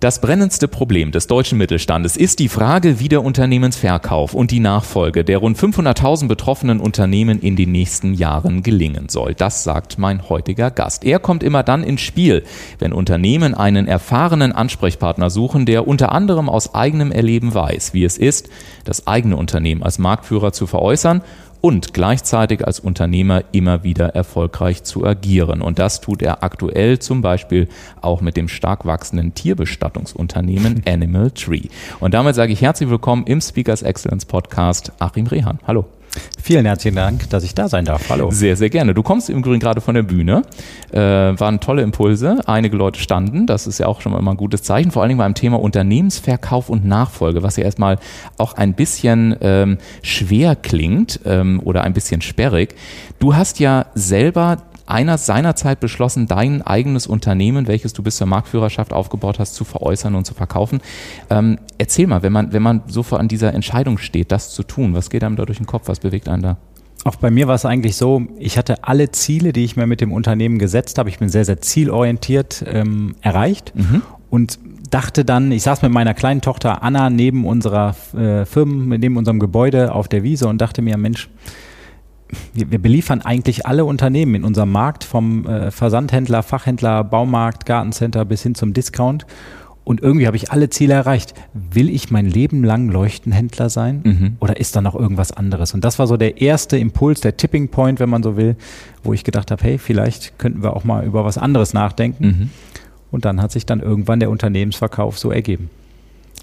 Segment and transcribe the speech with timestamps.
[0.00, 5.24] Das brennendste Problem des deutschen Mittelstandes ist die Frage, wie der Unternehmensverkauf und die Nachfolge
[5.24, 9.34] der rund 500.000 betroffenen Unternehmen in den nächsten Jahren gelingen soll.
[9.34, 11.04] Das sagt mein heutiger Gast.
[11.04, 12.44] Er kommt immer dann ins Spiel,
[12.78, 18.16] wenn Unternehmen einen erfahrenen Ansprechpartner suchen, der unter anderem aus eigenem Erleben weiß, wie es
[18.16, 18.48] ist,
[18.84, 21.20] das eigene Unternehmen als Marktführer zu veräußern
[21.60, 25.60] und gleichzeitig als Unternehmer immer wieder erfolgreich zu agieren.
[25.62, 27.68] Und das tut er aktuell zum Beispiel
[28.00, 31.68] auch mit dem stark wachsenden Tierbestattungsunternehmen Animal Tree.
[32.00, 35.58] Und damit sage ich herzlich willkommen im Speakers Excellence Podcast Achim Rehan.
[35.66, 35.86] Hallo.
[36.42, 38.08] Vielen herzlichen Dank, dass ich da sein darf.
[38.10, 38.30] Hallo.
[38.30, 38.94] Sehr, sehr gerne.
[38.94, 40.42] Du kommst im Übrigen gerade von der Bühne.
[40.90, 42.40] Äh, waren tolle Impulse.
[42.46, 43.46] Einige Leute standen.
[43.46, 44.90] Das ist ja auch schon mal ein gutes Zeichen.
[44.90, 47.98] Vor allen Dingen beim Thema Unternehmensverkauf und Nachfolge, was ja erstmal
[48.38, 52.74] auch ein bisschen ähm, schwer klingt ähm, oder ein bisschen sperrig.
[53.20, 54.58] Du hast ja selber
[54.90, 60.14] einer seinerzeit beschlossen, dein eigenes Unternehmen, welches du bis zur Marktführerschaft aufgebaut hast, zu veräußern
[60.14, 60.80] und zu verkaufen.
[61.30, 64.62] Ähm, erzähl mal, wenn man, wenn man so vor an dieser Entscheidung steht, das zu
[64.62, 66.56] tun, was geht einem da durch den Kopf, was bewegt einen da?
[67.04, 70.02] Auch bei mir war es eigentlich so, ich hatte alle Ziele, die ich mir mit
[70.02, 74.02] dem Unternehmen gesetzt habe, ich bin sehr, sehr zielorientiert ähm, erreicht mhm.
[74.28, 74.58] und
[74.90, 79.38] dachte dann, ich saß mit meiner kleinen Tochter Anna neben unserer äh, Firmen, neben unserem
[79.38, 81.30] Gebäude auf der Wiese und dachte mir, Mensch,
[82.52, 88.24] wir, wir beliefern eigentlich alle Unternehmen in unserem Markt, vom äh, Versandhändler, Fachhändler, Baumarkt, Gartencenter
[88.24, 89.26] bis hin zum Discount.
[89.82, 91.34] Und irgendwie habe ich alle Ziele erreicht.
[91.52, 94.02] Will ich mein Leben lang Leuchtenhändler sein?
[94.04, 94.36] Mhm.
[94.38, 95.74] Oder ist da noch irgendwas anderes?
[95.74, 98.56] Und das war so der erste Impuls, der Tipping Point, wenn man so will,
[99.02, 102.26] wo ich gedacht habe, hey, vielleicht könnten wir auch mal über was anderes nachdenken.
[102.26, 102.50] Mhm.
[103.10, 105.70] Und dann hat sich dann irgendwann der Unternehmensverkauf so ergeben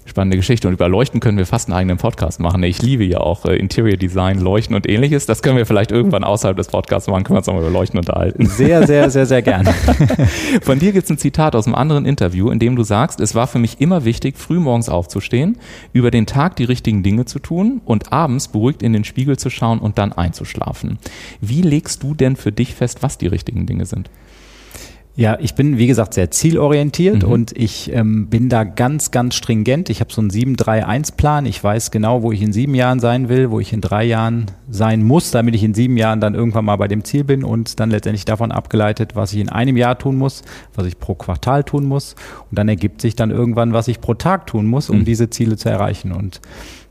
[0.08, 0.68] spannende Geschichte.
[0.68, 2.62] Und über Leuchten können wir fast einen eigenen Podcast machen.
[2.62, 5.26] Ich liebe ja auch äh, Interior Design, Leuchten und ähnliches.
[5.26, 7.98] Das können wir vielleicht irgendwann außerhalb des Podcasts machen, können wir uns nochmal über Leuchten
[7.98, 8.46] unterhalten.
[8.46, 9.72] Sehr, sehr, sehr, sehr gerne.
[10.62, 13.34] Von dir gibt es ein Zitat aus einem anderen Interview, in dem du sagst, es
[13.34, 15.58] war für mich immer wichtig, früh morgens aufzustehen,
[15.92, 19.50] über den Tag die richtigen Dinge zu tun und abends beruhigt in den Spiegel zu
[19.50, 20.98] schauen und dann einzuschlafen.
[21.40, 24.10] Wie legst du denn für dich fest, was die richtigen Dinge sind?
[25.18, 27.28] Ja, ich bin, wie gesagt, sehr zielorientiert mhm.
[27.28, 29.90] und ich ähm, bin da ganz, ganz stringent.
[29.90, 31.44] Ich habe so einen 7-3-1-Plan.
[31.44, 34.46] Ich weiß genau, wo ich in sieben Jahren sein will, wo ich in drei Jahren
[34.70, 37.80] sein muss, damit ich in sieben Jahren dann irgendwann mal bei dem Ziel bin und
[37.80, 40.44] dann letztendlich davon abgeleitet, was ich in einem Jahr tun muss,
[40.76, 42.14] was ich pro Quartal tun muss.
[42.48, 45.04] Und dann ergibt sich dann irgendwann, was ich pro Tag tun muss, um mhm.
[45.04, 46.12] diese Ziele zu erreichen.
[46.12, 46.40] Und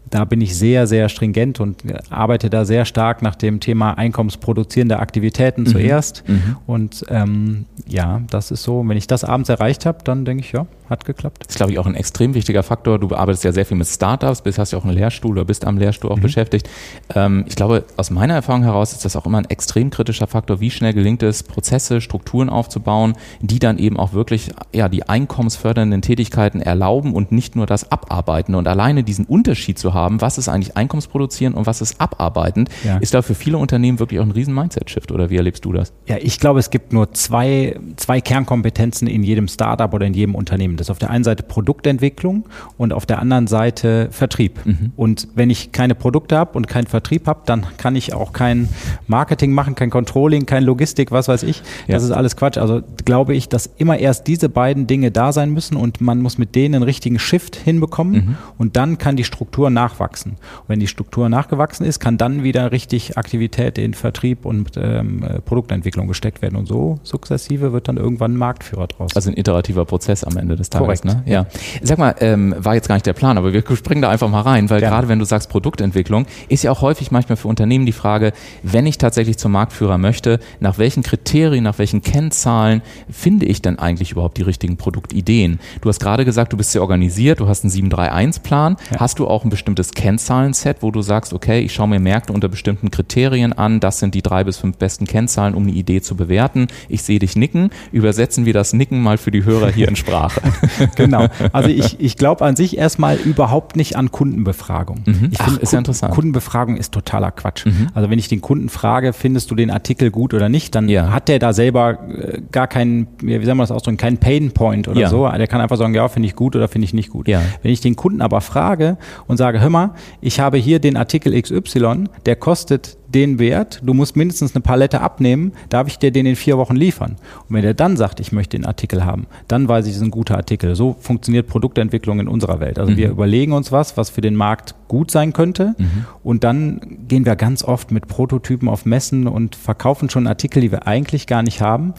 [0.10, 5.00] da bin ich sehr, sehr stringent und arbeite da sehr stark nach dem Thema einkommensproduzierende
[5.00, 5.68] Aktivitäten mhm.
[5.68, 6.24] zuerst.
[6.28, 6.58] Mhm.
[6.66, 10.52] Und ähm, ja, das ist so, wenn ich das abends erreicht habe, dann denke ich,
[10.52, 11.44] ja, hat geklappt.
[11.46, 13.00] Das ist, glaube ich, auch ein extrem wichtiger Faktor.
[13.00, 15.66] Du arbeitest ja sehr viel mit Startups, bist, hast ja auch einen Lehrstuhl oder bist
[15.66, 16.22] am Lehrstuhl auch mhm.
[16.22, 16.70] beschäftigt.
[17.14, 20.60] Ähm, ich glaube, aus meiner Erfahrung heraus ist das auch immer ein extrem kritischer Faktor.
[20.60, 26.02] Wie schnell gelingt es, Prozesse, Strukturen aufzubauen, die dann eben auch wirklich ja, die einkommensfördernden
[26.02, 28.56] Tätigkeiten erlauben und nicht nur das abarbeiten.
[28.56, 32.98] Und alleine diesen Unterschied zu haben, was ist eigentlich einkommensproduzieren und was ist abarbeitend, ja.
[32.98, 35.12] ist da für viele Unternehmen wirklich auch ein riesen Mindset-Shift.
[35.12, 35.94] Oder wie erlebst du das?
[36.08, 40.36] Ja, ich glaube, es gibt nur zwei, zwei Kernkompetenzen in jedem Startup oder in jedem
[40.36, 40.78] Unternehmen.
[40.78, 42.46] Das ist auf der einen Seite Produktentwicklung
[42.78, 44.60] und auf der anderen Seite Vertrieb.
[44.66, 44.92] Mhm.
[44.96, 48.70] Und wenn ich keine Produkte habe und keinen Vertrieb habe, dann kann ich auch kein
[49.08, 51.62] Marketing machen, kein Controlling, kein Logistik, was weiß ich.
[51.88, 51.96] Ja.
[51.96, 52.58] Das ist alles Quatsch.
[52.58, 56.38] Also glaube ich, dass immer erst diese beiden Dinge da sein müssen und man muss
[56.38, 58.38] mit denen einen richtigen Shift hinbekommen mhm.
[58.58, 60.34] und dann kann die Struktur nachwachsen.
[60.34, 65.26] Und wenn die Struktur nachgewachsen ist, kann dann wieder richtig Aktivität in Vertrieb und ähm,
[65.46, 66.56] Produktentwicklung gesteckt werden.
[66.56, 69.12] Und so sukzessive wird dann irgendwann ein Marktführer draus.
[69.16, 71.02] Also ein iterativer Prozess am Ende des Tages.
[71.02, 71.06] Korrekt.
[71.06, 71.24] Ne?
[71.26, 71.46] Ja.
[71.82, 74.42] Sag mal, ähm, war jetzt gar nicht der Plan, aber wir springen da einfach mal
[74.42, 74.90] rein, weil ja.
[74.90, 78.86] gerade wenn du sagst Produktentwicklung, ist ja auch häufig manchmal für Unternehmen die Frage, wenn
[78.86, 84.12] ich tatsächlich zum Marktführer möchte, nach welchen Kriterien, nach welchen Kennzahlen finde ich denn eigentlich
[84.12, 85.60] überhaupt die richtigen Produktideen?
[85.82, 88.78] Du hast gerade gesagt, du bist sehr organisiert, du hast einen 731-Plan.
[88.92, 89.00] Ja.
[89.00, 92.34] Hast du auch ein bestimmtes bestimmtes Kennzahlenset, wo du sagst, okay, ich schaue mir Märkte
[92.34, 96.02] unter bestimmten Kriterien an, das sind die drei bis fünf besten Kennzahlen, um eine Idee
[96.02, 96.68] zu bewerten.
[96.90, 100.42] Ich sehe dich nicken, übersetzen wir das Nicken mal für die Hörer hier in Sprache.
[100.96, 101.28] genau.
[101.54, 105.02] Also ich, ich glaube an sich erstmal überhaupt nicht an Kundenbefragung.
[105.06, 105.30] Mhm.
[105.32, 106.14] Ich Ach, finde, ist ja interessant.
[106.14, 107.66] Kundenbefragung ist totaler Quatsch.
[107.68, 107.90] Mhm.
[107.94, 111.12] Also wenn ich den Kunden frage, findest du den Artikel gut oder nicht, dann Ja.
[111.12, 114.88] hat der da selber äh, gar keinen, wie soll man das ausdrücken, keinen Pain Point
[114.88, 115.10] oder Ja.
[115.10, 115.30] so.
[115.30, 117.28] Der kann einfach sagen, ja, finde ich gut oder finde ich nicht gut.
[117.28, 117.42] Ja.
[117.62, 118.98] Wenn ich den Kunden aber frage
[119.28, 119.92] und sage, hör mal,
[120.22, 125.02] ich habe hier den Artikel XY, der kostet den Wert, du musst mindestens eine Palette
[125.02, 127.16] abnehmen, darf ich dir den in vier Wochen liefern?
[127.48, 130.04] Und wenn der dann sagt, ich möchte den Artikel haben, dann weiß ich, es ist
[130.04, 130.76] ein guter Artikel.
[130.76, 132.80] So funktioniert Produktentwicklung in unserer Welt.
[132.80, 135.76] Also wir überlegen uns was, was für den Markt gut sein könnte
[136.24, 140.72] und dann gehen wir ganz oft mit Prototypen auf Messen und verkaufen schon Artikel, die
[140.72, 141.94] wir eigentlich gar nicht haben.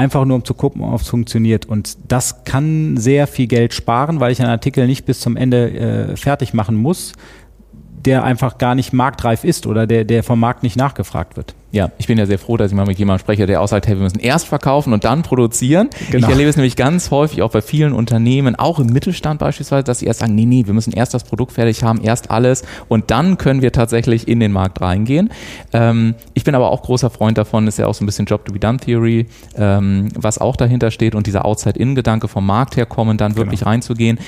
[0.00, 1.66] Einfach nur um zu gucken, ob es funktioniert.
[1.66, 5.70] Und das kann sehr viel Geld sparen, weil ich einen Artikel nicht bis zum Ende
[5.72, 7.12] äh, fertig machen muss,
[8.06, 11.54] der einfach gar nicht marktreif ist oder der, der vom Markt nicht nachgefragt wird.
[11.72, 13.86] Ja, ich bin ja sehr froh, dass ich mal mit jemandem spreche, der auch sagt,
[13.86, 15.88] hey, wir müssen erst verkaufen und dann produzieren.
[16.10, 16.26] Genau.
[16.26, 20.00] Ich erlebe es nämlich ganz häufig auch bei vielen Unternehmen, auch im Mittelstand beispielsweise, dass
[20.00, 23.10] sie erst sagen, nee, nee, wir müssen erst das Produkt fertig haben, erst alles und
[23.10, 25.30] dann können wir tatsächlich in den Markt reingehen.
[25.72, 29.26] Ähm, ich bin aber auch großer Freund davon, ist ja auch so ein bisschen Job-to-be-done-Theory,
[29.56, 34.18] ähm, was auch dahinter steht und dieser Outside-In-Gedanke vom Markt herkommen, dann wirklich reinzugehen.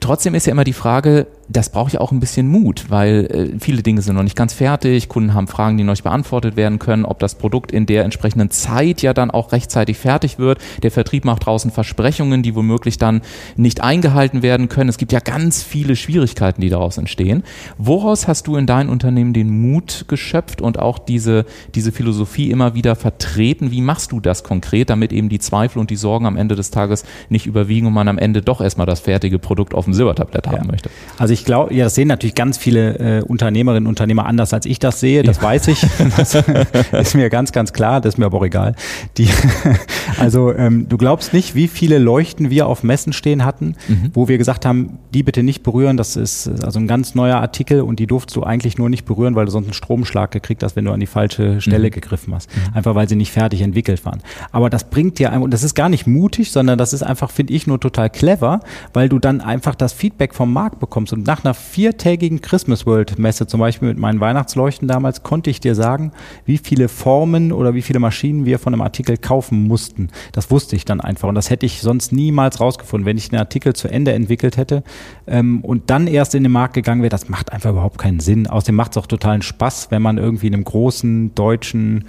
[0.00, 3.58] Trotzdem ist ja immer die Frage, das braucht ja auch ein bisschen Mut, weil äh,
[3.60, 6.78] viele Dinge sind noch nicht ganz fertig, Kunden haben Fragen, die noch nicht beantwortet werden
[6.78, 10.58] können, ob das Produkt in der entsprechenden Zeit ja dann auch rechtzeitig fertig wird.
[10.82, 13.22] Der Vertrieb macht draußen Versprechungen, die womöglich dann
[13.56, 14.88] nicht eingehalten werden können.
[14.90, 17.44] Es gibt ja ganz viele Schwierigkeiten, die daraus entstehen.
[17.78, 21.44] Woraus hast du in deinem Unternehmen den Mut geschöpft und auch diese,
[21.74, 23.70] diese Philosophie immer wieder vertreten?
[23.70, 26.70] Wie machst du das konkret, damit eben die Zweifel und die Sorgen am Ende des
[26.70, 30.46] Tages nicht überwiegen und man am Ende doch erstmal das fertige Produkt auf dem Silbertablett
[30.48, 30.64] haben Ja.
[30.64, 30.90] möchte?
[31.18, 34.64] Also ich glaube, ja, das sehen natürlich ganz viele äh, Unternehmerinnen und Unternehmer anders, als
[34.64, 35.22] ich das sehe.
[35.22, 35.86] Das weiß ich.
[36.16, 36.34] Das
[36.92, 38.00] ist mir ganz, ganz klar.
[38.00, 38.74] Das ist mir aber auch egal.
[39.18, 39.28] Die,
[40.18, 43.74] also ähm, du glaubst nicht, wie viele Leuchten wir auf Messen stehen hatten,
[44.14, 45.96] wo wir gesagt haben, die bitte nicht berühren.
[45.96, 49.04] Das ist äh, also ein ganz neuer Artikel und die durftest du eigentlich nur nicht
[49.04, 52.34] berühren, weil du sonst einen Stromschlag gekriegt hast, wenn du an die falsche Stelle gegriffen
[52.34, 52.48] hast.
[52.72, 54.22] Einfach weil sie nicht fertig entwickelt waren.
[54.52, 57.30] Aber das bringt dir einfach, und das ist gar nicht mutig, sondern das ist einfach,
[57.30, 58.60] finde ich, nur total clever,
[58.92, 61.12] weil du dann einfach das Feedback vom Markt bekommst.
[61.12, 65.60] Und nach einer viertägigen Christmas World Messe, zum Beispiel mit meinen Weihnachtsleuchten damals, konnte ich
[65.60, 66.12] dir sagen,
[66.44, 70.08] wie viele Formen oder wie viele Maschinen wir von einem Artikel kaufen mussten.
[70.32, 71.28] Das wusste ich dann einfach.
[71.28, 74.82] Und das hätte ich sonst niemals rausgefunden, wenn ich den Artikel zu Ende entwickelt hätte
[75.26, 77.10] ähm, und dann erst in den Markt gegangen wäre.
[77.10, 78.46] Das macht einfach überhaupt keinen Sinn.
[78.46, 82.04] Außerdem macht es auch totalen Spaß, wenn man irgendwie in einem großen deutschen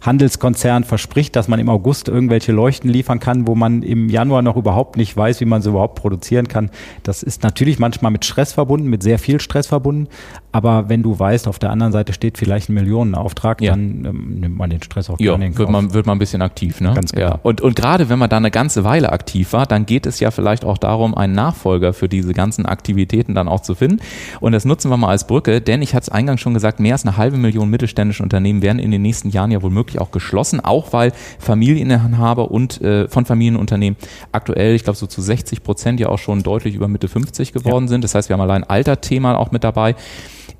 [0.00, 4.56] Handelskonzern verspricht, dass man im August irgendwelche Leuchten liefern kann, wo man im Januar noch
[4.56, 6.70] überhaupt nicht weiß, wie man sie überhaupt produzieren kann.
[7.02, 10.08] Das ist natürlich manchmal mit Stress verbunden, mit sehr viel Stress verbunden.
[10.52, 13.72] Aber wenn du weißt, auf der anderen Seite steht vielleicht ein Millionenauftrag, Ja.
[13.72, 15.72] dann ähm, nimmt man den Stress auch Ja, gerne in wird Kauf.
[15.72, 16.92] man, wird man ein bisschen aktiv, ne?
[16.94, 17.26] Ganz genau.
[17.28, 17.38] Ja.
[17.42, 20.30] Und, und gerade wenn man da eine ganze Weile aktiv war, dann geht es ja
[20.30, 23.98] vielleicht auch darum, einen Nachfolger für diese ganzen Aktivitäten dann auch zu finden.
[24.40, 26.94] Und das nutzen wir mal als Brücke, denn ich hatte es eingangs schon gesagt, mehr
[26.94, 30.10] als eine halbe Million mittelständische Unternehmen werden in den nächsten Jahren ja wohl möglich auch
[30.10, 33.96] geschlossen, auch weil Familieninhaber und äh, von Familienunternehmen
[34.32, 37.88] aktuell, ich glaube so zu 60 Prozent ja auch schon deutlich über Mitte 50 geworden
[37.88, 38.04] sind.
[38.04, 39.94] Das heißt, wir haben allein Alterthema auch mit dabei.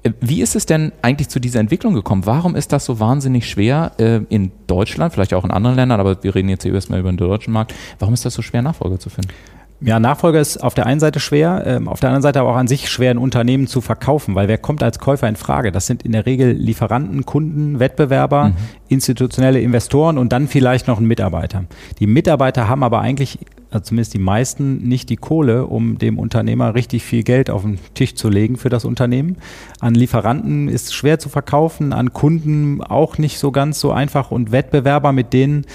[0.03, 2.27] Äh, Wie ist es denn eigentlich zu dieser Entwicklung gekommen?
[2.27, 6.23] Warum ist das so wahnsinnig schwer äh, in Deutschland, vielleicht auch in anderen Ländern, aber
[6.23, 8.99] wir reden jetzt hier erstmal über den deutschen Markt, warum ist das so schwer, Nachfolger
[8.99, 9.31] zu finden?
[9.81, 12.57] Ja, Nachfolger ist auf der einen Seite schwer, ähm, auf der anderen Seite aber auch
[12.57, 15.71] an sich schwer, ein Unternehmen zu verkaufen, weil wer kommt als Käufer in Frage?
[15.71, 18.53] Das sind in der Regel Lieferanten, Kunden, Wettbewerber,
[18.89, 21.65] institutionelle Investoren und dann vielleicht noch ein Mitarbeiter.
[22.01, 23.39] Die Mitarbeiter haben aber eigentlich,
[23.71, 27.79] also zumindest die meisten, nicht die Kohle, um dem Unternehmer richtig viel Geld auf den
[27.95, 29.37] Tisch zu legen für das Unternehmen.
[29.79, 34.51] An Lieferanten ist schwer zu verkaufen, an Kunden auch nicht so ganz so einfach und
[34.51, 35.67] Wettbewerber, mit denen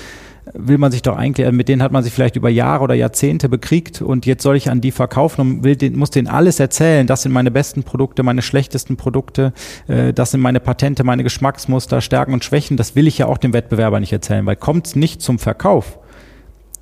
[0.54, 3.50] will man sich doch eigentlich, mit denen hat man sich vielleicht über Jahre oder Jahrzehnte
[3.50, 7.08] bekriegt und jetzt soll ich an die verkaufen und will den, muss denen alles erzählen.
[7.08, 9.54] Das sind meine besten Produkte, meine schlechtesten Produkte,
[9.88, 12.78] äh, das sind meine Patente, meine Geschmacksmuster, Stärken und Schwächen.
[12.78, 16.00] Das will ich ja auch dem Wettbewerber nicht erzählen, weil kommt es nicht zum Verkauf,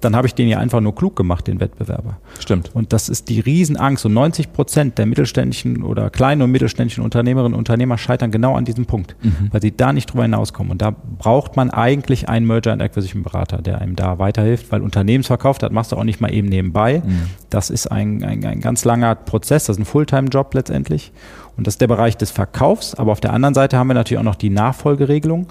[0.02, 2.18] dann habe ich den ja einfach nur klug gemacht, den Wettbewerber.
[2.40, 2.72] Stimmt.
[2.74, 4.06] Und das ist die Riesenangst.
[4.06, 8.66] Und 90 Prozent der mittelständischen oder kleinen und mittelständischen Unternehmerinnen und Unternehmer scheitern genau an
[8.66, 9.16] diesem Punkt,
[9.52, 10.72] weil sie da nicht drüber hinauskommen.
[10.72, 14.82] Und da braucht man eigentlich einen Merger and Acquisition Berater, der einem da weiterhilft, weil
[14.82, 17.02] Unternehmensverkauf, das machst du auch nicht mal eben nebenbei.
[17.50, 21.12] Das ist ein, ein, ein ganz langer Prozess, das ist ein Fulltime-Job letztendlich.
[21.58, 22.96] Und das ist der Bereich des Verkaufs.
[22.96, 25.48] Aber auf der anderen Seite haben wir natürlich auch noch die Nachfolgeregelung.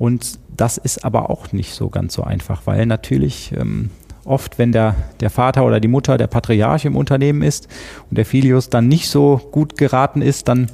[0.00, 3.90] Und das ist aber auch nicht so ganz so einfach, weil natürlich ähm,
[4.24, 7.68] oft, wenn der, der Vater oder die Mutter der Patriarch im Unternehmen ist
[8.08, 10.70] und der Filius dann nicht so gut geraten ist, dann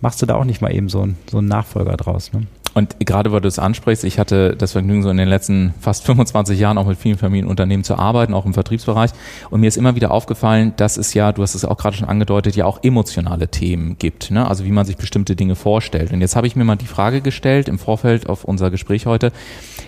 [0.00, 2.32] machst du da auch nicht mal eben so, ein, so einen Nachfolger draus.
[2.32, 2.46] Ne?
[2.74, 6.04] Und gerade weil du es ansprichst, ich hatte das Vergnügen, so in den letzten fast
[6.06, 9.10] 25 Jahren auch mit vielen Familienunternehmen zu arbeiten, auch im Vertriebsbereich.
[9.50, 12.08] Und mir ist immer wieder aufgefallen, dass es ja, du hast es auch gerade schon
[12.08, 14.30] angedeutet, ja auch emotionale Themen gibt.
[14.30, 14.46] Ne?
[14.46, 16.12] Also wie man sich bestimmte Dinge vorstellt.
[16.12, 19.32] Und jetzt habe ich mir mal die Frage gestellt im Vorfeld auf unser Gespräch heute,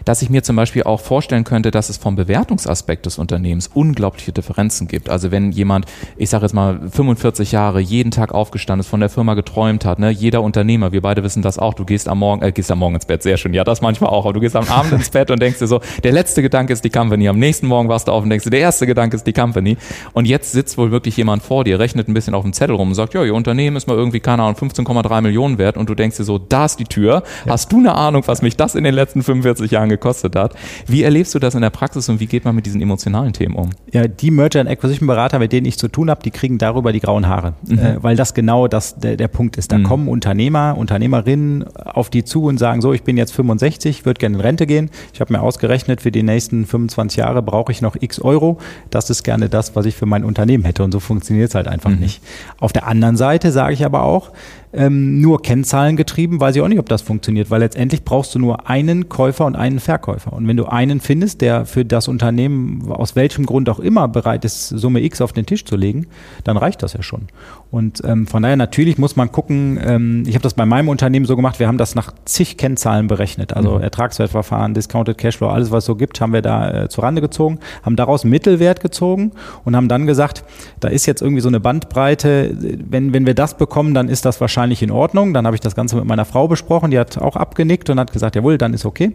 [0.04, 4.32] dass ich mir zum Beispiel auch vorstellen könnte, dass es vom Bewertungsaspekt des Unternehmens unglaubliche
[4.32, 5.08] Differenzen gibt.
[5.08, 5.86] Also wenn jemand,
[6.16, 9.98] ich sage jetzt mal 45 Jahre, jeden Tag aufgestanden ist, von der Firma geträumt hat,
[9.98, 10.10] ne?
[10.10, 12.94] jeder Unternehmer, wir beide wissen das auch, du gehst am Morgen, äh, gehst am Morgen
[12.94, 13.54] ins Bett, sehr schön.
[13.54, 14.24] Ja, das manchmal auch.
[14.24, 16.84] Aber du gehst am Abend ins Bett und denkst dir so, der letzte Gedanke ist
[16.84, 17.28] die Company.
[17.28, 19.76] Am nächsten Morgen warst du auf und denkst dir, der erste Gedanke ist die Company.
[20.12, 22.88] Und jetzt sitzt wohl wirklich jemand vor dir, rechnet ein bisschen auf dem Zettel rum
[22.88, 25.94] und sagt, ja, ihr Unternehmen ist mal irgendwie, keine Ahnung, 15,3 Millionen wert und du
[25.94, 27.22] denkst dir so, da ist die Tür.
[27.44, 27.52] Ja.
[27.52, 30.54] Hast du eine Ahnung, was mich das in den letzten 45 Jahren gekostet hat?
[30.86, 33.54] Wie erlebst du das in der Praxis und wie geht man mit diesen emotionalen Themen
[33.54, 33.70] um?
[33.92, 36.92] Ja, die Merger and Acquisition Berater, mit denen ich zu tun habe, die kriegen darüber
[36.92, 37.78] die grauen Haare, mhm.
[37.78, 39.72] äh, weil das genau das der, der Punkt ist.
[39.72, 39.84] Da mhm.
[39.84, 44.36] kommen Unternehmer, Unternehmerinnen auf die zu und sagen so, ich bin jetzt 65, würde gerne
[44.36, 44.90] in Rente gehen.
[45.12, 48.58] Ich habe mir ausgerechnet, für die nächsten 25 Jahre brauche ich noch x Euro.
[48.88, 50.82] Das ist gerne das, was ich für mein Unternehmen hätte.
[50.84, 51.98] Und so funktioniert es halt einfach mhm.
[51.98, 52.22] nicht.
[52.58, 54.30] Auf der anderen Seite sage ich aber auch,
[54.72, 58.38] ähm, nur Kennzahlen getrieben, weiß ich auch nicht, ob das funktioniert, weil letztendlich brauchst du
[58.38, 60.32] nur einen Käufer und einen Verkäufer.
[60.32, 64.44] Und wenn du einen findest, der für das Unternehmen aus welchem Grund auch immer bereit
[64.44, 66.06] ist, Summe X auf den Tisch zu legen,
[66.44, 67.28] dann reicht das ja schon.
[67.70, 71.26] Und ähm, von daher natürlich muss man gucken, ähm, ich habe das bei meinem Unternehmen
[71.26, 73.82] so gemacht, wir haben das nach zig Kennzahlen berechnet, also mhm.
[73.82, 77.58] Ertragswertverfahren, Discounted Cashflow, alles was es so gibt, haben wir da äh, zur Rande gezogen,
[77.82, 79.32] haben daraus Mittelwert gezogen
[79.64, 80.44] und haben dann gesagt,
[80.80, 84.40] da ist jetzt irgendwie so eine Bandbreite, wenn, wenn wir das bekommen, dann ist das
[84.40, 85.34] wahrscheinlich wahrscheinlich in Ordnung.
[85.34, 88.12] Dann habe ich das Ganze mit meiner Frau besprochen, die hat auch abgenickt und hat
[88.12, 89.12] gesagt, jawohl, dann ist okay.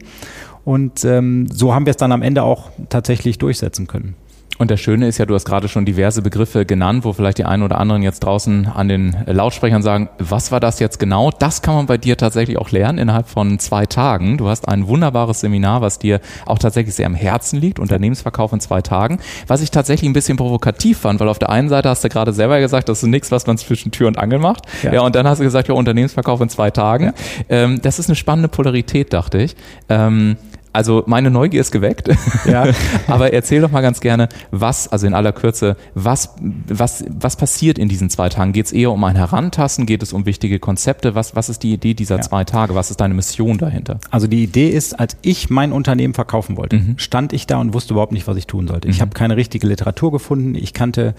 [0.65, 4.15] Und ähm, so haben wir es dann am Ende auch tatsächlich durchsetzen können.
[4.57, 7.45] Und das Schöne ist ja, du hast gerade schon diverse Begriffe genannt, wo vielleicht die
[7.45, 11.31] einen oder anderen jetzt draußen an den Lautsprechern sagen, was war das jetzt genau?
[11.31, 14.37] Das kann man bei dir tatsächlich auch lernen innerhalb von zwei Tagen.
[14.37, 18.59] Du hast ein wunderbares Seminar, was dir auch tatsächlich sehr am Herzen liegt, Unternehmensverkauf in
[18.59, 19.19] zwei Tagen.
[19.45, 22.33] Was ich tatsächlich ein bisschen provokativ fand, weil auf der einen Seite hast du gerade
[22.33, 24.63] selber gesagt, das ist nichts, was man zwischen Tür und Angel macht.
[24.83, 27.05] Ja, ja und dann hast du gesagt, ja, Unternehmensverkauf in zwei Tagen.
[27.05, 27.13] Ja.
[27.49, 29.55] Ähm, das ist eine spannende Polarität, dachte ich.
[29.89, 30.37] Ähm,
[30.77, 32.07] also meine Neugier ist geweckt.
[32.45, 32.67] Ja.
[33.07, 37.79] Aber erzähl doch mal ganz gerne, was, also in aller Kürze, was, was, was passiert
[37.79, 38.53] in diesen zwei Tagen?
[38.53, 39.87] Geht es eher um ein Herantasten?
[39.87, 41.15] Geht es um wichtige Konzepte?
[41.15, 42.21] Was, was ist die Idee dieser ja.
[42.21, 42.75] zwei Tage?
[42.75, 43.99] Was ist deine Mission dahinter?
[44.11, 46.99] Also die Idee ist, als ich mein Unternehmen verkaufen wollte, mhm.
[46.99, 48.87] stand ich da und wusste überhaupt nicht, was ich tun sollte.
[48.87, 48.93] Mhm.
[48.93, 50.53] Ich habe keine richtige Literatur gefunden.
[50.53, 51.15] Ich kannte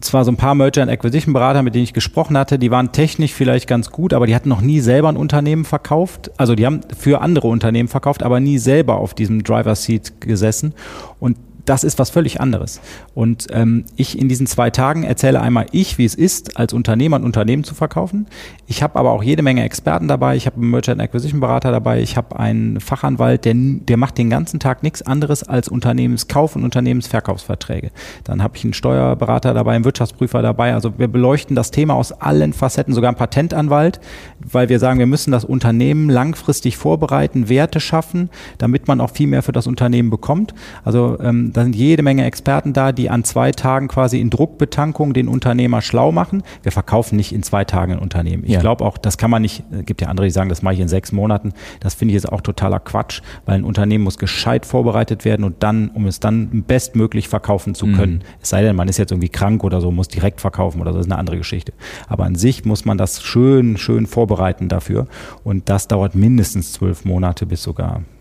[0.00, 2.92] zwar so ein paar Merger and Acquisition Berater, mit denen ich gesprochen hatte, die waren
[2.92, 6.30] technisch vielleicht ganz gut, aber die hatten noch nie selber ein Unternehmen verkauft.
[6.38, 10.20] Also die haben für andere Unternehmen verkauft, aber aber nie selber auf diesem Driver Seat
[10.20, 10.74] gesessen.
[11.18, 11.36] Und
[11.68, 12.80] das ist was völlig anderes.
[13.14, 17.18] Und ähm, ich in diesen zwei Tagen erzähle einmal ich, wie es ist, als Unternehmer
[17.18, 18.26] ein Unternehmen zu verkaufen.
[18.66, 20.36] Ich habe aber auch jede Menge Experten dabei.
[20.36, 22.00] Ich habe einen Merchant Acquisition Berater dabei.
[22.00, 26.64] Ich habe einen Fachanwalt, der, der macht den ganzen Tag nichts anderes als Unternehmenskauf und
[26.64, 27.90] Unternehmensverkaufsverträge.
[28.24, 30.72] Dann habe ich einen Steuerberater dabei, einen Wirtschaftsprüfer dabei.
[30.72, 34.00] Also wir beleuchten das Thema aus allen Facetten, sogar einen Patentanwalt,
[34.40, 39.26] weil wir sagen, wir müssen das Unternehmen langfristig vorbereiten, Werte schaffen, damit man auch viel
[39.26, 40.54] mehr für das Unternehmen bekommt.
[40.84, 45.12] Also ähm, da sind jede Menge Experten da, die an zwei Tagen quasi in Druckbetankung
[45.12, 46.44] den Unternehmer schlau machen.
[46.62, 48.44] Wir verkaufen nicht in zwei Tagen ein Unternehmen.
[48.44, 48.60] Ich ja.
[48.60, 50.80] glaube auch, das kann man nicht, es gibt ja andere, die sagen, das mache ich
[50.80, 51.52] in sechs Monaten.
[51.80, 55.56] Das finde ich jetzt auch totaler Quatsch, weil ein Unternehmen muss gescheit vorbereitet werden und
[55.64, 58.18] dann, um es dann bestmöglich verkaufen zu können.
[58.18, 58.38] Mhm.
[58.40, 60.98] Es sei denn, man ist jetzt irgendwie krank oder so, muss direkt verkaufen oder so,
[60.98, 61.72] das ist eine andere Geschichte.
[62.06, 65.08] Aber an sich muss man das schön, schön vorbereiten dafür.
[65.42, 68.17] Und das dauert mindestens zwölf Monate bis sogar mhm.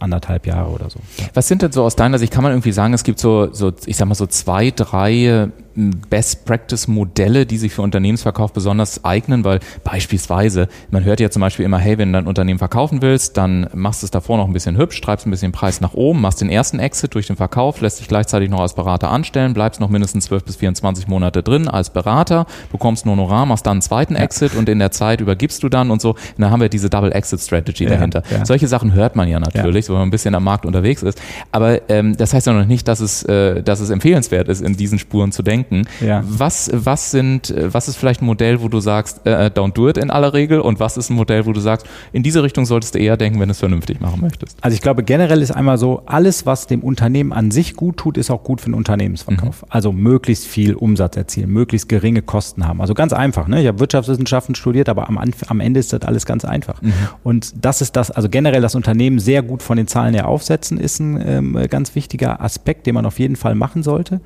[0.00, 1.00] Anderthalb Jahre oder so.
[1.32, 3.72] Was sind denn so aus deiner Sicht, kann man irgendwie sagen, es gibt so, so
[3.86, 10.68] ich sag mal so zwei, drei Best-Practice-Modelle, die sich für Unternehmensverkauf besonders eignen, weil beispielsweise,
[10.90, 14.02] man hört ja zum Beispiel immer, hey, wenn du dein Unternehmen verkaufen willst, dann machst
[14.02, 16.48] du es davor noch ein bisschen hübsch, treibst ein bisschen Preis nach oben, machst den
[16.48, 20.26] ersten Exit durch den Verkauf, lässt dich gleichzeitig noch als Berater anstellen, bleibst noch mindestens
[20.26, 24.54] 12 bis 24 Monate drin als Berater, bekommst ein Honorar, machst dann einen zweiten Exit
[24.54, 26.10] und in der Zeit übergibst du dann und so.
[26.10, 28.22] Und dann haben wir diese Double-Exit-Strategy ja, dahinter.
[28.30, 28.44] Ja.
[28.44, 29.90] Solche Sachen hört man ja natürlich, ja.
[29.90, 31.20] wenn man ein bisschen am Markt unterwegs ist.
[31.52, 34.76] Aber ähm, das heißt ja noch nicht, dass es, äh, dass es empfehlenswert ist, in
[34.76, 35.88] diesen Spuren zu denken denken.
[36.04, 36.22] Ja.
[36.26, 39.96] Was, was sind, was ist vielleicht ein Modell, wo du sagst, äh, don't do it
[39.96, 42.94] in aller Regel und was ist ein Modell, wo du sagst, in diese Richtung solltest
[42.94, 44.56] du eher denken, wenn du es vernünftig machen möchtest?
[44.60, 48.16] Also ich glaube, generell ist einmal so, alles, was dem Unternehmen an sich gut tut,
[48.18, 49.62] ist auch gut für den Unternehmensverkauf.
[49.62, 49.68] Mhm.
[49.70, 52.80] Also möglichst viel Umsatz erzielen, möglichst geringe Kosten haben.
[52.80, 53.48] Also ganz einfach.
[53.48, 53.60] Ne?
[53.60, 56.80] Ich habe Wirtschaftswissenschaften studiert, aber am, am Ende ist das alles ganz einfach.
[56.82, 56.92] Mhm.
[57.22, 60.78] Und das ist das, also generell das Unternehmen sehr gut von den Zahlen her aufsetzen,
[60.78, 64.20] ist ein ähm, ganz wichtiger Aspekt, den man auf jeden Fall machen sollte.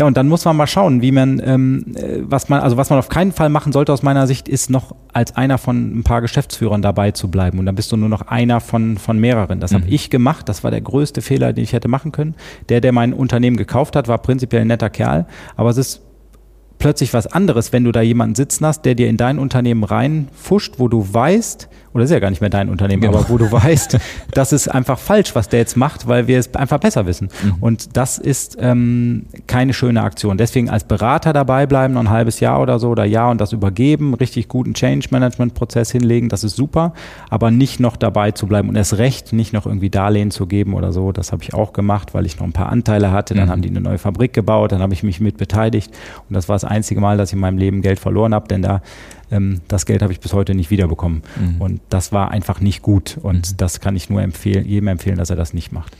[0.00, 2.88] Ja, und dann muss man mal schauen, wie man, ähm, äh, was man, also was
[2.88, 6.04] man auf keinen Fall machen sollte aus meiner Sicht, ist noch als einer von ein
[6.04, 7.58] paar Geschäftsführern dabei zu bleiben.
[7.58, 9.60] Und dann bist du nur noch einer von, von mehreren.
[9.60, 9.82] Das mhm.
[9.82, 10.48] habe ich gemacht.
[10.48, 12.34] Das war der größte Fehler, den ich hätte machen können.
[12.70, 15.26] Der, der mein Unternehmen gekauft hat, war prinzipiell ein netter Kerl.
[15.54, 16.00] Aber es ist
[16.80, 20.74] plötzlich was anderes, wenn du da jemanden sitzen hast, der dir in dein Unternehmen reinfuscht,
[20.78, 23.18] wo du weißt, oder ist ja gar nicht mehr dein Unternehmen, genau.
[23.18, 23.98] aber wo du weißt,
[24.32, 27.28] das ist einfach falsch, was der jetzt macht, weil wir es einfach besser wissen.
[27.42, 27.54] Mhm.
[27.60, 30.38] Und das ist ähm, keine schöne Aktion.
[30.38, 33.52] Deswegen als Berater dabei bleiben, noch ein halbes Jahr oder so oder Jahr und das
[33.52, 36.94] übergeben, richtig guten Change-Management-Prozess hinlegen, das ist super,
[37.28, 40.74] aber nicht noch dabei zu bleiben und erst recht nicht noch irgendwie Darlehen zu geben
[40.74, 41.12] oder so.
[41.12, 43.34] Das habe ich auch gemacht, weil ich noch ein paar Anteile hatte.
[43.34, 43.50] Dann mhm.
[43.50, 45.92] haben die eine neue Fabrik gebaut, dann habe ich mich mit beteiligt
[46.28, 48.62] und das war das einzige Mal, dass ich in meinem Leben Geld verloren habe, denn
[48.62, 48.82] da
[49.30, 51.22] ähm, das Geld habe ich bis heute nicht wiederbekommen.
[51.38, 51.60] Mhm.
[51.60, 53.18] Und das war einfach nicht gut.
[53.22, 53.56] Und mhm.
[53.56, 55.96] das kann ich nur empfehlen, jedem empfehlen, dass er das nicht macht.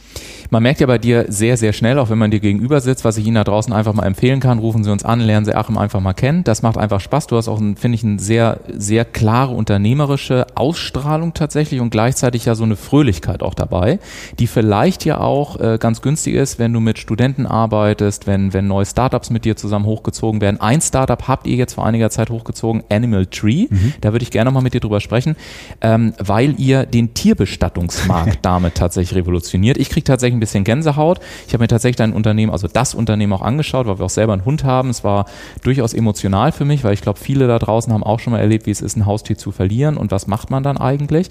[0.53, 3.17] Man merkt ja bei dir sehr, sehr schnell, auch wenn man dir gegenüber sitzt, was
[3.17, 5.79] ich Ihnen da draußen einfach mal empfehlen kann, rufen Sie uns an, lernen Sie Achim
[5.79, 6.43] einfach mal kennen.
[6.43, 7.29] Das macht einfach Spaß.
[7.29, 12.57] Du hast auch, finde ich, eine sehr, sehr klare unternehmerische Ausstrahlung tatsächlich und gleichzeitig ja
[12.57, 14.01] so eine Fröhlichkeit auch dabei,
[14.41, 18.67] die vielleicht ja auch äh, ganz günstig ist, wenn du mit Studenten arbeitest, wenn, wenn
[18.67, 20.61] neue Startups mit dir zusammen hochgezogen werden.
[20.61, 23.67] Ein Startup habt ihr jetzt vor einiger Zeit hochgezogen, Animal Tree.
[23.69, 23.95] Mhm.
[24.01, 25.37] Da würde ich gerne mal mit dir drüber sprechen,
[25.81, 29.77] ähm, weil ihr den Tierbestattungsmarkt damit tatsächlich revolutioniert.
[29.77, 31.21] Ich kriege tatsächlich ein bisschen Gänsehaut.
[31.47, 34.33] Ich habe mir tatsächlich ein Unternehmen, also das Unternehmen auch angeschaut, weil wir auch selber
[34.33, 34.91] einen Hund haben.
[34.91, 35.27] Es war
[35.63, 38.67] durchaus emotional für mich, weil ich glaube, viele da draußen haben auch schon mal erlebt,
[38.67, 41.29] wie es ist, ein Haustier zu verlieren und was macht man dann eigentlich.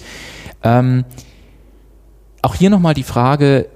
[0.64, 1.06] Ähm,
[2.42, 3.68] auch hier nochmal die Frage,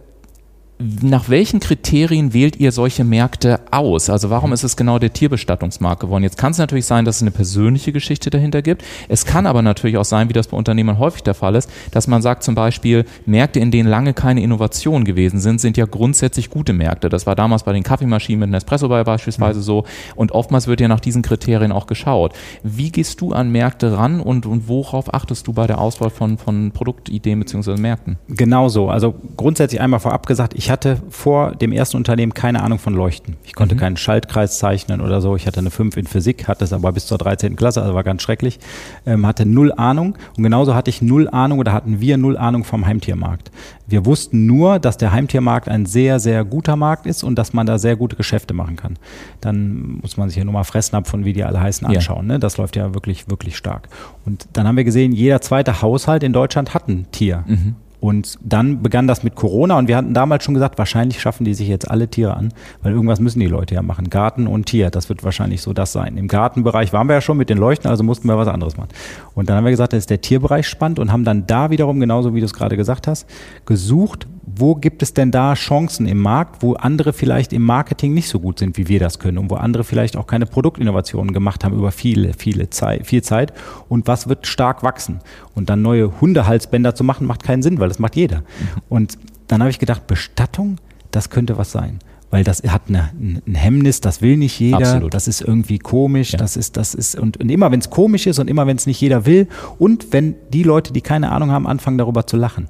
[0.80, 4.10] nach welchen Kriterien wählt ihr solche Märkte aus?
[4.10, 6.24] Also warum ist es genau der Tierbestattungsmarkt geworden?
[6.24, 8.84] Jetzt kann es natürlich sein, dass es eine persönliche Geschichte dahinter gibt.
[9.08, 12.08] Es kann aber natürlich auch sein, wie das bei Unternehmern häufig der Fall ist, dass
[12.08, 16.50] man sagt zum Beispiel, Märkte, in denen lange keine Innovationen gewesen sind, sind ja grundsätzlich
[16.50, 17.08] gute Märkte.
[17.10, 19.63] Das war damals bei den Kaffeemaschinen mit Nespresso bei beispielsweise mhm.
[19.63, 19.84] so.
[20.15, 22.34] Und oftmals wird ja nach diesen Kriterien auch geschaut.
[22.63, 26.38] Wie gehst du an Märkte ran und, und worauf achtest du bei der Auswahl von,
[26.38, 27.77] von Produktideen bzw.
[27.77, 28.18] Märkten?
[28.27, 28.89] Genau so.
[28.89, 33.38] Also grundsätzlich einmal vorab gesagt, ich hatte vor dem ersten Unternehmen keine Ahnung von Leuchten.
[33.43, 33.79] Ich konnte mhm.
[33.79, 35.36] keinen Schaltkreis zeichnen oder so.
[35.36, 37.56] Ich hatte eine 5 in Physik, hatte es aber bis zur 13.
[37.56, 38.60] Klasse, also war ganz schrecklich.
[39.06, 42.63] Ähm, hatte null Ahnung und genauso hatte ich null Ahnung oder hatten wir null Ahnung
[42.63, 43.52] vom Heimtiermarkt.
[43.88, 47.65] Wir wussten nur, dass der Heimtiermarkt ein sehr, sehr guter Markt ist und dass man
[47.65, 48.97] da sehr gute Geschäfte machen kann.
[49.41, 52.28] Dann muss man sich ja nur mal Fressnapf von wie die alle heißen anschauen.
[52.28, 52.34] Ja.
[52.34, 52.39] Ne?
[52.39, 53.89] Das läuft ja wirklich, wirklich stark.
[54.26, 57.43] Und dann haben wir gesehen, jeder zweite Haushalt in Deutschland hat ein Tier.
[57.45, 57.76] Mhm.
[58.04, 61.54] Und dann begann das mit Corona und wir hatten damals schon gesagt, wahrscheinlich schaffen die
[61.54, 64.10] sich jetzt alle Tiere an, weil irgendwas müssen die Leute ja machen.
[64.10, 66.18] Garten und Tier, das wird wahrscheinlich so das sein.
[66.18, 68.89] Im Gartenbereich waren wir ja schon mit den Leuchten, also mussten wir was anderes machen.
[69.36, 72.02] Und dann haben wir gesagt, das ist der Tierbereich spannend und haben dann da wiederum,
[72.02, 73.26] genauso wie du es gerade gesagt hast,
[73.66, 78.27] gesucht, wo gibt es denn da Chancen im Markt, wo andere vielleicht im Marketing nicht
[78.27, 81.63] so gut sind, wie wir das können und wo andere vielleicht auch keine Produktinnovationen gemacht
[81.63, 83.53] haben über viele, viele Zeit, viel Zeit
[83.89, 85.19] und was wird stark wachsen.
[85.56, 88.43] Und dann neue Hundehalsbänder zu machen, macht keinen Sinn, weil das macht jeder.
[88.89, 90.77] Und dann habe ich gedacht, Bestattung,
[91.12, 91.99] das könnte was sein
[92.34, 95.13] weil das hat eine, ein Hemmnis, das will nicht jeder, Absolut.
[95.13, 96.39] das ist irgendwie komisch, ja.
[96.39, 98.88] das ist, das ist, und, und immer wenn es komisch ist und immer wenn es
[98.88, 102.69] nicht jeder will und wenn die Leute, die keine Ahnung haben, anfangen darüber zu lachen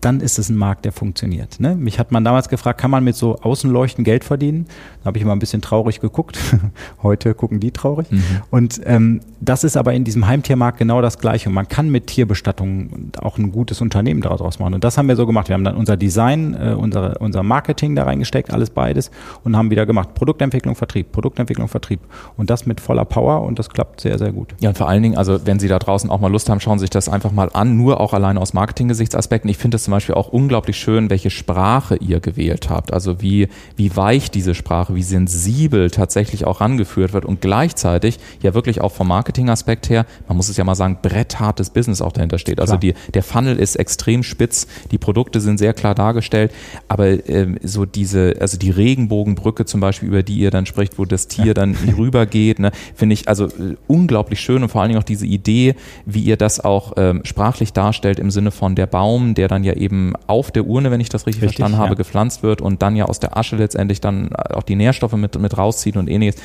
[0.00, 1.60] dann ist es ein Markt, der funktioniert.
[1.60, 1.74] Ne?
[1.74, 4.66] Mich hat man damals gefragt, kann man mit so Außenleuchten Geld verdienen?
[5.02, 6.38] Da habe ich immer ein bisschen traurig geguckt.
[7.02, 8.10] Heute gucken die traurig.
[8.10, 8.22] Mhm.
[8.50, 11.48] Und ähm, das ist aber in diesem Heimtiermarkt genau das Gleiche.
[11.48, 14.74] Und man kann mit Tierbestattung auch ein gutes Unternehmen daraus machen.
[14.74, 15.48] Und das haben wir so gemacht.
[15.48, 19.10] Wir haben dann unser Design, äh, unser, unser Marketing da reingesteckt, alles beides
[19.44, 20.14] und haben wieder gemacht.
[20.14, 22.00] Produktentwicklung, Vertrieb, Produktentwicklung, Vertrieb.
[22.36, 24.54] Und das mit voller Power und das klappt sehr, sehr gut.
[24.60, 26.78] Ja, und vor allen Dingen, also wenn Sie da draußen auch mal Lust haben, schauen
[26.78, 29.48] Sie sich das einfach mal an, nur auch alleine aus Marketing-Gesichtsaspekten.
[29.50, 32.92] Ich finde das zum Beispiel auch unglaublich schön, welche Sprache ihr gewählt habt.
[32.92, 38.54] Also wie, wie weich diese Sprache, wie sensibel tatsächlich auch rangeführt wird und gleichzeitig ja
[38.54, 42.38] wirklich auch vom Marketingaspekt her, man muss es ja mal sagen, bretthartes Business auch dahinter
[42.38, 42.60] steht.
[42.60, 46.50] Also die, der Funnel ist extrem spitz, die Produkte sind sehr klar dargestellt,
[46.88, 51.04] aber ähm, so diese, also die Regenbogenbrücke zum Beispiel, über die ihr dann spricht, wo
[51.04, 51.54] das Tier ja.
[51.54, 54.62] dann rübergeht, ne, finde ich also äh, unglaublich schön.
[54.62, 55.74] Und vor allen Dingen auch diese Idee,
[56.06, 59.74] wie ihr das auch ähm, sprachlich darstellt im Sinne von der Baum, der dann ja
[59.74, 61.96] eben auf der Urne, wenn ich das richtig, richtig verstanden habe, ja.
[61.96, 65.58] gepflanzt wird und dann ja aus der Asche letztendlich dann auch die Nährstoffe mit, mit
[65.58, 66.36] rauszieht und ähnliches,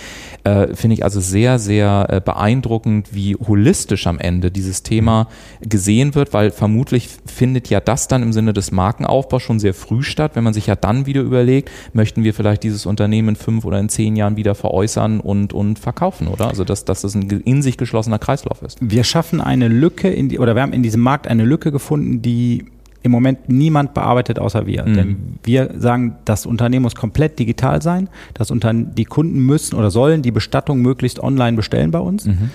[0.44, 2.73] äh, finde ich also sehr, sehr äh, beeindruckend,
[3.12, 5.28] wie holistisch am Ende dieses Thema
[5.62, 10.04] gesehen wird, weil vermutlich findet ja das dann im Sinne des Markenaufbaus schon sehr früh
[10.04, 13.66] statt, wenn man sich ja dann wieder überlegt, möchten wir vielleicht dieses Unternehmen in fünf
[13.66, 16.48] oder in zehn Jahren wieder veräußern und, und verkaufen, oder?
[16.48, 18.78] Also dass, dass das ein in sich geschlossener Kreislauf ist.
[18.82, 22.22] Wir schaffen eine Lücke in die, oder wir haben in diesem Markt eine Lücke gefunden,
[22.22, 22.66] die
[23.04, 24.86] im Moment niemand bearbeitet außer wir.
[24.86, 24.94] Mhm.
[24.96, 28.10] Denn wir sagen, das Unternehmen muss komplett digital sein.
[28.34, 32.26] Das Unter die Kunden müssen oder sollen die Bestattung möglichst online bestellen bei uns.
[32.26, 32.50] Mhm.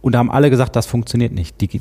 [0.00, 1.60] Und da haben alle gesagt, das funktioniert nicht.
[1.60, 1.80] Die,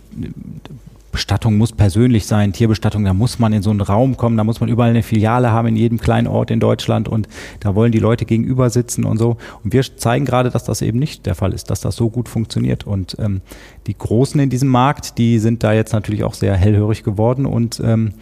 [1.14, 4.60] Bestattung muss persönlich sein, Tierbestattung, da muss man in so einen Raum kommen, da muss
[4.60, 8.00] man überall eine Filiale haben in jedem kleinen Ort in Deutschland und da wollen die
[8.00, 9.38] Leute gegenüber sitzen und so.
[9.64, 12.28] Und wir zeigen gerade, dass das eben nicht der Fall ist, dass das so gut
[12.28, 12.86] funktioniert.
[12.88, 13.42] Und ähm,
[13.86, 17.80] die Großen in diesem Markt, die sind da jetzt natürlich auch sehr hellhörig geworden und
[17.86, 18.14] ähm,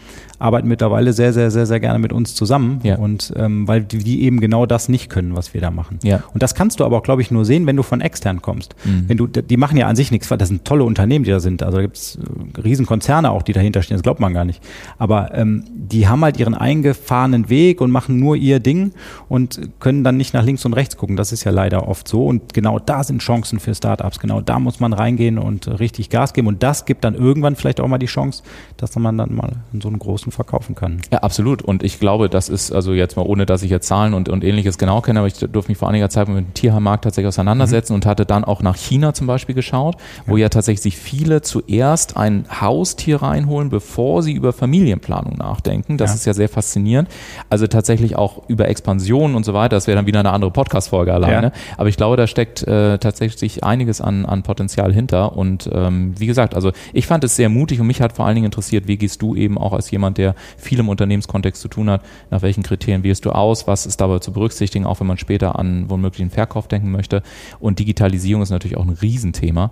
[0.42, 2.80] arbeiten mittlerweile sehr, sehr, sehr, sehr gerne mit uns zusammen.
[2.84, 2.98] Ja.
[2.98, 6.00] Und ähm, weil die, die, eben genau das nicht können, was wir da machen.
[6.04, 6.24] Ja.
[6.34, 8.76] Und das kannst du aber auch, glaube ich, nur sehen, wenn du von extern kommst.
[8.84, 9.04] Mhm.
[9.08, 11.62] Wenn du, die machen ja an sich nichts, das sind tolle Unternehmen, die da sind.
[11.64, 14.62] Also da gibt es äh, Riesenkonzerne auch, die dahinter stehen, das glaubt man gar nicht.
[14.98, 18.94] Aber ähm, die haben halt ihren eingefahrenen Weg und machen nur ihr Ding
[19.30, 21.16] und können dann nicht nach links und rechts gucken.
[21.16, 22.26] Das ist ja leider oft so.
[22.26, 24.20] Und genau da sind Chancen für Startups.
[24.20, 26.48] Genau da muss man reingehen und richtig Gas geben.
[26.48, 28.44] Und das gibt dann irgendwann vielleicht auch mal die Chance,
[28.78, 31.02] dass man dann mal in so einen großen verkaufen kann.
[31.12, 31.62] Ja, absolut.
[31.62, 34.44] Und ich glaube, das ist also jetzt mal, ohne dass ich jetzt Zahlen und, und
[34.44, 37.94] ähnliches genau kenne, aber ich durfte mich vor einiger Zeit mit dem Tierheimmarkt tatsächlich auseinandersetzen
[37.94, 37.96] mhm.
[37.96, 40.44] und hatte dann auch nach China zum Beispiel geschaut, wo ja.
[40.44, 45.98] ja tatsächlich sich viele zuerst ein Haustier reinholen, bevor sie über Familienplanung nachdenken.
[45.98, 46.16] Das ja.
[46.16, 47.10] ist ja sehr faszinierend.
[47.50, 49.76] Also tatsächlich auch über Expansion und so weiter.
[49.76, 51.48] Das wäre dann wieder eine andere Podcast-Folge alleine.
[51.48, 51.54] Ja.
[51.76, 55.36] Aber ich glaube, da steckt äh, tatsächlich einiges an, an Potenzial hinter.
[55.36, 58.36] Und ähm, wie gesagt, also ich fand es sehr mutig und mich hat vor allen
[58.36, 61.90] Dingen interessiert, wie gehst du eben auch als jemand, der viel im Unternehmenskontext zu tun
[61.90, 62.04] hat.
[62.30, 63.68] Nach welchen Kriterien wählst du aus?
[63.68, 67.22] Was ist dabei zu berücksichtigen, auch wenn man später an womöglich einen Verkauf denken möchte?
[67.60, 69.72] Und Digitalisierung ist natürlich auch ein Riesenthema,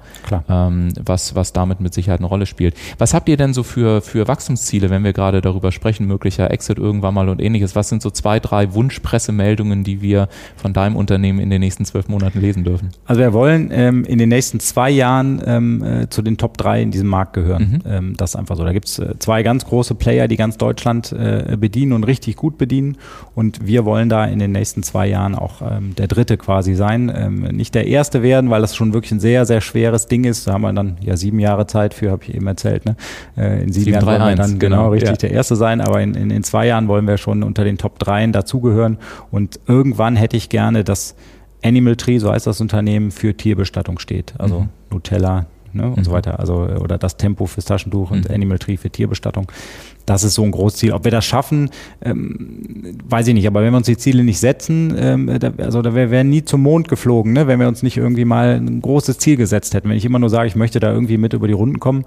[0.49, 2.75] ähm, was, was damit mit Sicherheit eine Rolle spielt.
[2.97, 6.77] Was habt ihr denn so für, für Wachstumsziele, wenn wir gerade darüber sprechen, möglicher Exit
[6.77, 7.75] irgendwann mal und ähnliches?
[7.75, 12.07] Was sind so zwei, drei Wunschpressemeldungen, die wir von deinem Unternehmen in den nächsten zwölf
[12.07, 12.89] Monaten lesen dürfen?
[13.05, 16.81] Also wir wollen ähm, in den nächsten zwei Jahren ähm, äh, zu den Top drei
[16.81, 17.81] in diesem Markt gehören.
[17.83, 17.91] Mhm.
[17.91, 18.63] Ähm, das ist einfach so.
[18.63, 22.35] Da gibt es äh, zwei ganz große Player, die ganz Deutschland äh, bedienen und richtig
[22.35, 22.97] gut bedienen.
[23.35, 27.11] Und wir wollen da in den nächsten zwei Jahren auch ähm, der Dritte quasi sein.
[27.13, 30.47] Ähm, nicht der Erste werden, weil das schon wirklich ein sehr, sehr schweres Ding ist.
[30.47, 32.78] Da haben wir dann ja sieben Jahre Zeit für, habe ich eben erzählt.
[32.85, 32.95] Ne?
[33.37, 35.15] Äh, in sieben 7, Jahren 3, wollen wir dann genau, genau richtig ja.
[35.15, 37.99] der Erste sein, aber in, in, in zwei Jahren wollen wir schon unter den Top
[37.99, 38.97] 3 dazugehören.
[39.31, 41.15] Und irgendwann hätte ich gerne, dass
[41.63, 44.33] Animal Tree, so heißt das Unternehmen, für Tierbestattung steht.
[44.37, 44.69] Also mhm.
[44.91, 46.03] Nutella, ne, und mhm.
[46.03, 46.39] so weiter.
[46.39, 48.35] Also oder das Tempo fürs Taschentuch und mhm.
[48.35, 49.51] Animal Tree für Tierbestattung.
[50.05, 50.93] Das ist so ein Großziel.
[50.93, 51.69] Ob wir das schaffen,
[52.01, 53.47] ähm, weiß ich nicht.
[53.47, 56.43] Aber wenn wir uns die Ziele nicht setzen, ähm, da, also da wären wir nie
[56.43, 57.47] zum Mond geflogen, ne?
[57.47, 59.89] wenn wir uns nicht irgendwie mal ein großes Ziel gesetzt hätten.
[59.89, 62.05] Wenn ich immer nur sage, ich möchte da irgendwie mit über die Runden kommen,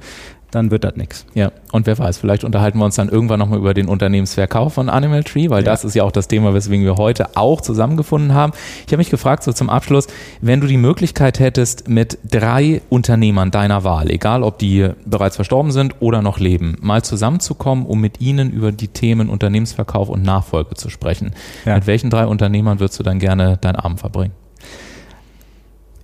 [0.52, 1.26] dann wird das nichts.
[1.34, 4.88] Ja, und wer weiß, vielleicht unterhalten wir uns dann irgendwann nochmal über den Unternehmensverkauf von
[4.88, 5.70] Animal Tree, weil ja.
[5.70, 8.52] das ist ja auch das Thema, weswegen wir heute auch zusammengefunden haben.
[8.86, 10.06] Ich habe mich gefragt, so zum Abschluss,
[10.40, 15.72] wenn du die Möglichkeit hättest, mit drei Unternehmern deiner Wahl, egal ob die bereits verstorben
[15.72, 20.74] sind oder noch leben, mal zusammenzukommen, um mit ihnen über die Themen Unternehmensverkauf und Nachfolge
[20.74, 21.32] zu sprechen.
[21.64, 21.74] Ja.
[21.74, 24.32] Mit welchen drei Unternehmern würdest du dann gerne deinen Abend verbringen?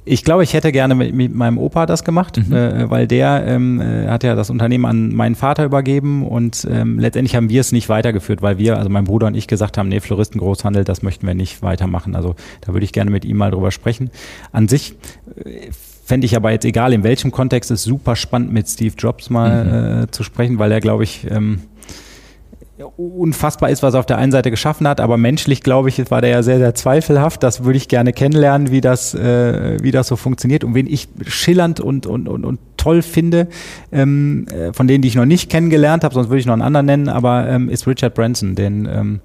[0.08, 2.54] Ich glaube, ich hätte gerne mit, mit meinem Opa das gemacht, mhm.
[2.54, 6.98] äh, weil der ähm, äh, hat ja das Unternehmen an meinen Vater übergeben und ähm,
[6.98, 9.88] letztendlich haben wir es nicht weitergeführt, weil wir, also mein Bruder und ich gesagt haben,
[9.88, 12.16] nee, Floristengroßhandel, das möchten wir nicht weitermachen.
[12.16, 14.10] Also da würde ich gerne mit ihm mal drüber sprechen.
[14.50, 14.94] An sich
[15.44, 15.70] äh,
[16.04, 19.64] fände ich aber jetzt egal, in welchem Kontext, ist super spannend mit Steve Jobs mal
[19.64, 20.02] mhm.
[20.04, 21.60] äh, zu sprechen, weil er, glaube ich, ähm,
[22.84, 26.20] unfassbar ist, was er auf der einen Seite geschaffen hat, aber menschlich, glaube ich, war
[26.20, 27.42] der ja sehr, sehr zweifelhaft.
[27.42, 31.08] Das würde ich gerne kennenlernen, wie das, äh, wie das so funktioniert und wen ich
[31.26, 33.48] schillernd und, und, und, und toll finde,
[33.90, 36.62] ähm, äh, von denen, die ich noch nicht kennengelernt habe, sonst würde ich noch einen
[36.62, 39.20] anderen nennen, aber ähm, ist Richard Branson, den ähm,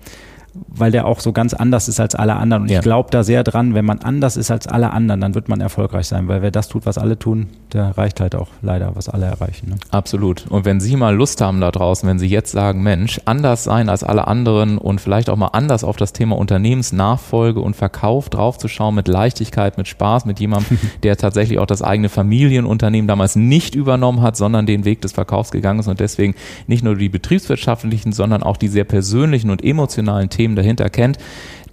[0.54, 2.63] weil der auch so ganz anders ist als alle anderen.
[2.63, 2.80] Und ja.
[2.80, 5.62] ich glaube da sehr dran, wenn man anders ist als alle anderen, dann wird man
[5.62, 9.10] erfolgreich sein, weil wer das tut, was alle tun, der reicht halt auch leider, was
[9.10, 9.70] alle erreichen.
[9.70, 9.76] Ne?
[9.92, 10.46] Absolut.
[10.50, 13.89] Und wenn Sie mal Lust haben da draußen, wenn Sie jetzt sagen, Mensch, anders sein
[13.89, 18.96] als alle anderen und vielleicht auch mal anders auf das Thema Unternehmensnachfolge und Verkauf draufzuschauen,
[18.96, 24.22] mit Leichtigkeit, mit Spaß, mit jemandem, der tatsächlich auch das eigene Familienunternehmen damals nicht übernommen
[24.22, 26.36] hat, sondern den Weg des Verkaufs gegangen ist und deswegen
[26.68, 31.17] nicht nur die betriebswirtschaftlichen, sondern auch die sehr persönlichen und emotionalen Themen Themen dahinter kennt,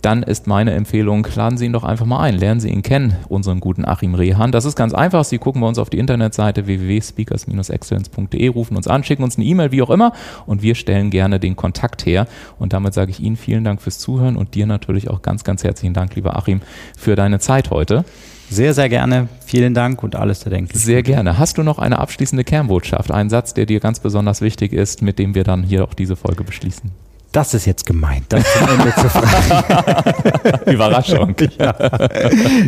[0.02, 3.16] dann ist meine Empfehlung, laden Sie ihn doch einfach mal ein, lernen Sie ihn kennen,
[3.28, 4.52] unseren guten Achim Rehan.
[4.52, 5.24] Das ist ganz einfach.
[5.24, 9.72] Sie gucken bei uns auf die Internetseite www.speakers-excellence.de, rufen uns an, schicken uns eine E-Mail,
[9.72, 10.12] wie auch immer,
[10.46, 12.26] und wir stellen gerne den Kontakt her.
[12.58, 15.64] Und damit sage ich Ihnen vielen Dank fürs Zuhören und dir natürlich auch ganz, ganz
[15.64, 16.60] herzlichen Dank, lieber Achim,
[16.96, 18.04] für deine Zeit heute.
[18.48, 19.28] Sehr, sehr gerne.
[19.44, 20.82] Vielen Dank und alles erdenklich.
[20.82, 21.38] Sehr gerne.
[21.38, 25.18] Hast du noch eine abschließende Kernbotschaft, einen Satz, der dir ganz besonders wichtig ist, mit
[25.18, 26.90] dem wir dann hier auch diese Folge beschließen?
[27.32, 30.00] Das ist jetzt gemeint, das zum Ende zu fragen.
[30.66, 31.34] Überraschung.
[31.58, 31.74] ja.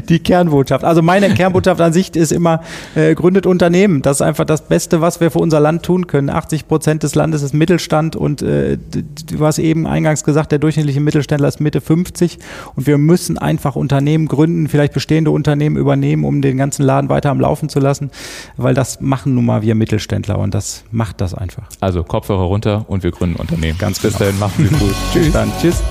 [0.08, 0.84] Die Kernbotschaft.
[0.84, 2.62] Also meine Kernbotschaft an sich ist immer,
[2.94, 4.02] äh, gründet Unternehmen.
[4.02, 6.30] Das ist einfach das Beste, was wir für unser Land tun können.
[6.30, 11.00] 80 Prozent des Landes ist Mittelstand und äh, du hast eben eingangs gesagt, der durchschnittliche
[11.00, 12.38] Mittelständler ist Mitte 50
[12.76, 17.30] und wir müssen einfach Unternehmen gründen, vielleicht bestehende Unternehmen übernehmen, um den ganzen Laden weiter
[17.30, 18.10] am Laufen zu lassen,
[18.56, 21.64] weil das machen nun mal wir Mittelständler und das macht das einfach.
[21.80, 23.78] Also Kopfhörer runter und wir gründen Unternehmen.
[23.78, 24.26] Ganz bis genau.
[24.26, 24.94] dahin, Macht's gut.
[25.12, 25.32] Tschüss.
[25.32, 25.52] Dann.
[25.60, 25.82] Tschüss.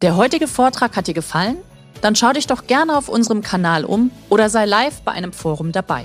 [0.00, 1.56] Der heutige Vortrag hat dir gefallen?
[2.00, 5.72] Dann schau dich doch gerne auf unserem Kanal um oder sei live bei einem Forum
[5.72, 6.04] dabei.